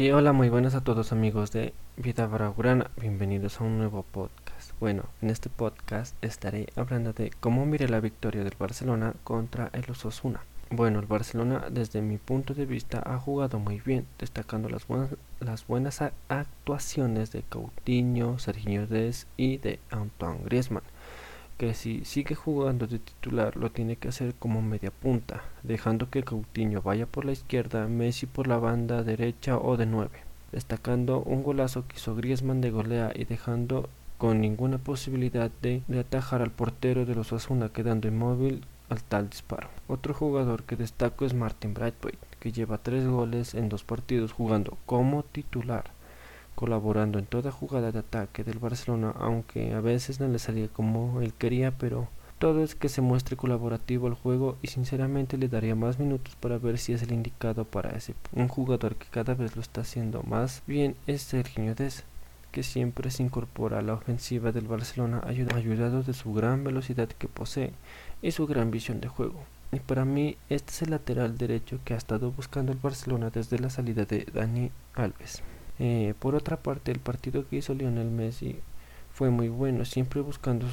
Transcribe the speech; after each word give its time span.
Y 0.00 0.12
hola, 0.12 0.32
muy 0.32 0.48
buenas 0.48 0.74
a 0.74 0.80
todos 0.80 1.12
amigos 1.12 1.52
de 1.52 1.74
Vida 1.98 2.26
Baragurana, 2.26 2.90
bienvenidos 2.98 3.60
a 3.60 3.64
un 3.64 3.76
nuevo 3.76 4.02
podcast. 4.02 4.72
Bueno, 4.80 5.04
en 5.20 5.28
este 5.28 5.50
podcast 5.50 6.16
estaré 6.24 6.68
hablando 6.74 7.12
de 7.12 7.30
cómo 7.38 7.66
miré 7.66 7.86
la 7.86 8.00
victoria 8.00 8.42
del 8.42 8.54
Barcelona 8.58 9.12
contra 9.24 9.68
el 9.74 9.84
Osasuna. 9.90 10.40
Bueno, 10.70 11.00
el 11.00 11.06
Barcelona 11.06 11.66
desde 11.70 12.00
mi 12.00 12.16
punto 12.16 12.54
de 12.54 12.64
vista 12.64 13.02
ha 13.04 13.18
jugado 13.18 13.58
muy 13.58 13.78
bien, 13.80 14.06
destacando 14.18 14.70
las 14.70 14.86
buenas, 14.86 15.10
las 15.38 15.66
buenas 15.66 16.00
actuaciones 16.30 17.30
de 17.30 17.42
Coutinho, 17.42 18.38
Sergio 18.38 18.86
Dez 18.86 19.26
y 19.36 19.58
de 19.58 19.80
Antoine 19.90 20.40
Griezmann 20.46 20.84
que 21.60 21.74
si 21.74 22.06
sigue 22.06 22.34
jugando 22.34 22.86
de 22.86 22.98
titular 22.98 23.54
lo 23.54 23.70
tiene 23.70 23.96
que 23.96 24.08
hacer 24.08 24.34
como 24.38 24.62
media 24.62 24.90
punta, 24.90 25.42
dejando 25.70 26.10
que 26.10 26.22
Coutinho 26.22 26.82
vaya 26.82 27.06
por 27.06 27.24
la 27.24 27.32
izquierda, 27.32 27.86
Messi 27.86 28.26
por 28.26 28.46
la 28.46 28.58
banda 28.58 29.02
derecha 29.02 29.56
o 29.56 29.78
de 29.78 29.86
9, 29.86 30.10
destacando 30.52 31.20
un 31.20 31.42
golazo 31.42 31.86
que 31.86 31.96
hizo 31.96 32.14
Griezmann 32.14 32.60
de 32.60 32.70
golea 32.70 33.12
y 33.14 33.24
dejando 33.24 33.88
con 34.18 34.40
ninguna 34.40 34.76
posibilidad 34.76 35.50
de, 35.62 35.82
atajar 35.98 36.42
al 36.42 36.50
portero 36.50 37.06
de 37.06 37.14
los 37.14 37.32
Asuna 37.32 37.70
quedando 37.70 38.08
inmóvil 38.08 38.64
al 38.90 39.02
tal 39.02 39.30
disparo. 39.30 39.68
Otro 39.88 40.12
jugador 40.12 40.64
que 40.64 40.76
destaco 40.76 41.24
es 41.24 41.32
Martin 41.32 41.72
Brightway, 41.72 42.14
que 42.40 42.52
lleva 42.52 42.76
tres 42.76 43.06
goles 43.06 43.54
en 43.54 43.70
dos 43.70 43.84
partidos 43.84 44.32
jugando 44.32 44.76
como 44.84 45.22
titular 45.22 45.84
colaborando 46.60 47.18
en 47.18 47.24
toda 47.24 47.50
jugada 47.50 47.90
de 47.90 48.00
ataque 48.00 48.44
del 48.44 48.58
Barcelona, 48.58 49.14
aunque 49.18 49.72
a 49.72 49.80
veces 49.80 50.20
no 50.20 50.28
le 50.28 50.38
salía 50.38 50.68
como 50.68 51.22
él 51.22 51.32
quería, 51.32 51.70
pero 51.70 52.08
todo 52.40 52.64
es 52.64 52.74
que 52.74 52.88
se 52.88 53.02
muestre 53.02 53.36
colaborativo 53.36 54.06
al 54.06 54.14
juego 54.14 54.56
y 54.62 54.68
sinceramente 54.68 55.36
le 55.36 55.48
daría 55.48 55.74
más 55.74 55.98
minutos 55.98 56.36
para 56.36 56.56
ver 56.56 56.78
si 56.78 56.94
es 56.94 57.02
el 57.02 57.12
indicado 57.12 57.66
para 57.66 57.90
ese. 57.90 58.14
Un 58.32 58.48
jugador 58.48 58.96
que 58.96 59.06
cada 59.10 59.34
vez 59.34 59.56
lo 59.56 59.60
está 59.60 59.82
haciendo 59.82 60.22
más 60.22 60.62
bien 60.66 60.96
es 61.06 61.20
Sergio 61.20 61.62
que 62.50 62.62
siempre 62.62 63.10
se 63.10 63.22
incorpora 63.22 63.78
a 63.78 63.82
la 63.82 63.92
ofensiva 63.92 64.52
del 64.52 64.66
Barcelona 64.66 65.20
ayudado 65.26 66.02
de 66.02 66.14
su 66.14 66.32
gran 66.32 66.64
velocidad 66.64 67.08
que 67.08 67.28
posee 67.28 67.72
y 68.22 68.30
su 68.30 68.46
gran 68.46 68.70
visión 68.70 69.02
de 69.02 69.08
juego. 69.08 69.44
Y 69.70 69.80
para 69.80 70.06
mí 70.06 70.38
este 70.48 70.72
es 70.72 70.80
el 70.80 70.92
lateral 70.92 71.36
derecho 71.36 71.78
que 71.84 71.92
ha 71.92 71.98
estado 71.98 72.30
buscando 72.30 72.72
el 72.72 72.78
Barcelona 72.78 73.28
desde 73.28 73.58
la 73.58 73.68
salida 73.68 74.06
de 74.06 74.26
Dani 74.32 74.70
Alves. 74.94 75.42
Eh, 75.78 76.14
por 76.18 76.34
otra 76.34 76.56
parte, 76.56 76.90
el 76.90 77.00
partido 77.00 77.46
que 77.46 77.56
hizo 77.56 77.74
Lionel 77.74 78.10
Messi 78.10 78.56
fue 79.12 79.28
muy 79.28 79.50
bueno, 79.50 79.84
siempre 79.84 80.22
buscando 80.22 80.66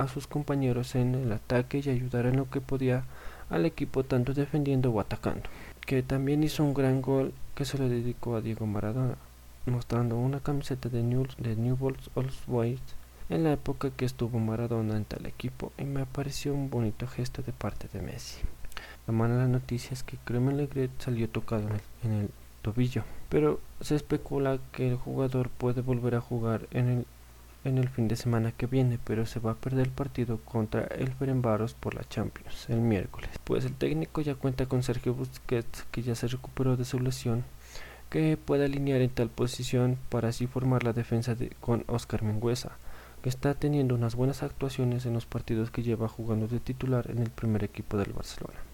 a 0.00 0.08
sus 0.08 0.26
compañeros 0.26 0.94
en 0.94 1.14
el 1.14 1.32
ataque 1.32 1.82
y 1.84 1.90
ayudar 1.90 2.26
en 2.26 2.36
lo 2.36 2.48
que 2.48 2.60
podía 2.60 3.04
al 3.50 3.66
equipo 3.66 4.04
tanto 4.04 4.32
defendiendo 4.32 4.90
o 4.90 5.00
atacando. 5.00 5.48
Que 5.86 6.02
también 6.02 6.42
hizo 6.42 6.64
un 6.64 6.74
gran 6.74 7.02
gol 7.02 7.32
que 7.54 7.64
se 7.64 7.78
lo 7.78 7.88
dedicó 7.88 8.36
a 8.36 8.40
Diego 8.40 8.66
Maradona, 8.66 9.16
mostrando 9.66 10.16
una 10.16 10.40
camiseta 10.40 10.88
de, 10.88 11.02
New, 11.02 11.26
de 11.38 11.56
Newell's 11.56 12.10
Old 12.14 12.32
Boys 12.46 12.80
en 13.28 13.44
la 13.44 13.52
época 13.52 13.90
que 13.90 14.04
estuvo 14.04 14.38
Maradona 14.38 14.96
en 14.96 15.04
tal 15.04 15.26
equipo 15.26 15.72
y 15.78 15.84
me 15.84 16.06
pareció 16.06 16.54
un 16.54 16.70
bonito 16.70 17.06
gesto 17.06 17.42
de 17.42 17.52
parte 17.52 17.88
de 17.92 18.02
Messi. 18.02 18.40
La 19.06 19.12
mala 19.12 19.46
noticia 19.46 19.92
es 19.92 20.02
que 20.02 20.16
Clement 20.24 20.56
Legret 20.56 20.90
salió 20.98 21.28
tocado 21.28 21.68
en 22.02 22.12
el 22.12 22.30
tobillo, 22.62 23.04
pero 23.28 23.60
se 23.80 23.96
especula 23.96 24.58
que 24.72 24.88
el 24.88 24.96
jugador 24.96 25.48
puede 25.48 25.80
volver 25.80 26.14
a 26.14 26.20
jugar 26.20 26.66
en 26.70 26.88
el, 26.88 27.06
en 27.64 27.78
el 27.78 27.88
fin 27.88 28.08
de 28.08 28.16
semana 28.16 28.52
que 28.52 28.66
viene, 28.66 28.98
pero 29.04 29.26
se 29.26 29.40
va 29.40 29.52
a 29.52 29.56
perder 29.56 29.86
el 29.86 29.92
partido 29.92 30.38
contra 30.38 30.82
el 30.84 31.12
Ferenbaros 31.12 31.74
por 31.74 31.94
la 31.94 32.04
Champions 32.04 32.66
el 32.68 32.80
miércoles. 32.80 33.30
Pues 33.44 33.64
el 33.64 33.74
técnico 33.74 34.20
ya 34.20 34.34
cuenta 34.34 34.66
con 34.66 34.82
Sergio 34.82 35.14
Busquets, 35.14 35.84
que 35.90 36.02
ya 36.02 36.14
se 36.14 36.28
recuperó 36.28 36.76
de 36.76 36.84
su 36.84 36.98
lesión, 37.00 37.44
que 38.08 38.36
puede 38.36 38.64
alinear 38.64 39.00
en 39.00 39.10
tal 39.10 39.28
posición 39.28 39.98
para 40.08 40.28
así 40.28 40.46
formar 40.46 40.84
la 40.84 40.92
defensa 40.92 41.34
de, 41.34 41.50
con 41.60 41.84
Oscar 41.86 42.22
Mengüesa, 42.22 42.72
que 43.22 43.28
está 43.28 43.54
teniendo 43.54 43.94
unas 43.94 44.14
buenas 44.14 44.42
actuaciones 44.42 45.04
en 45.06 45.12
los 45.12 45.26
partidos 45.26 45.70
que 45.70 45.82
lleva 45.82 46.08
jugando 46.08 46.48
de 46.48 46.60
titular 46.60 47.10
en 47.10 47.18
el 47.18 47.30
primer 47.30 47.64
equipo 47.64 47.98
del 47.98 48.12
Barcelona 48.12 48.69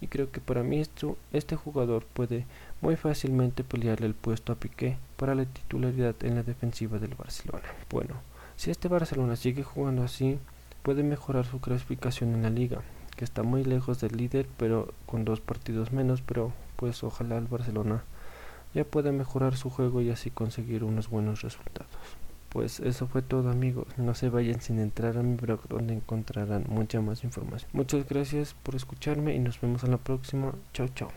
y 0.00 0.06
creo 0.06 0.30
que 0.30 0.40
para 0.40 0.62
mí 0.62 0.80
esto, 0.80 1.16
este 1.32 1.56
jugador 1.56 2.04
puede 2.04 2.46
muy 2.80 2.96
fácilmente 2.96 3.64
pelearle 3.64 4.06
el 4.06 4.14
puesto 4.14 4.52
a 4.52 4.56
Piqué 4.56 4.96
para 5.16 5.34
la 5.34 5.44
titularidad 5.44 6.14
en 6.22 6.36
la 6.36 6.42
defensiva 6.42 6.98
del 6.98 7.14
Barcelona. 7.14 7.64
Bueno, 7.90 8.16
si 8.56 8.70
este 8.70 8.88
Barcelona 8.88 9.36
sigue 9.36 9.62
jugando 9.62 10.02
así, 10.02 10.38
puede 10.82 11.02
mejorar 11.02 11.46
su 11.46 11.60
clasificación 11.60 12.34
en 12.34 12.42
la 12.42 12.50
liga, 12.50 12.82
que 13.16 13.24
está 13.24 13.42
muy 13.42 13.64
lejos 13.64 14.00
del 14.00 14.16
líder, 14.16 14.46
pero 14.56 14.92
con 15.06 15.24
dos 15.24 15.40
partidos 15.40 15.92
menos, 15.92 16.22
pero 16.22 16.52
pues 16.76 17.02
ojalá 17.04 17.36
el 17.36 17.46
Barcelona 17.46 18.02
ya 18.74 18.84
pueda 18.84 19.12
mejorar 19.12 19.56
su 19.56 19.68
juego 19.68 20.00
y 20.00 20.10
así 20.10 20.30
conseguir 20.30 20.84
unos 20.84 21.08
buenos 21.10 21.42
resultados. 21.42 21.90
Pues 22.50 22.80
eso 22.80 23.06
fue 23.06 23.22
todo 23.22 23.48
amigos, 23.50 23.86
no 23.96 24.14
se 24.14 24.28
vayan 24.28 24.60
sin 24.60 24.80
entrar 24.80 25.16
a 25.16 25.22
mi 25.22 25.36
blog 25.36 25.68
donde 25.68 25.94
encontrarán 25.94 26.64
mucha 26.68 27.00
más 27.00 27.22
información. 27.22 27.70
Muchas 27.72 28.08
gracias 28.08 28.54
por 28.62 28.74
escucharme 28.74 29.34
y 29.34 29.38
nos 29.38 29.60
vemos 29.60 29.84
en 29.84 29.92
la 29.92 29.98
próxima. 29.98 30.52
Chao 30.72 30.88
chao. 30.88 31.10